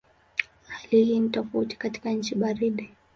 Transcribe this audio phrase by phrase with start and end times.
[0.67, 2.89] Hali hii ni tofauti katika nchi baridi.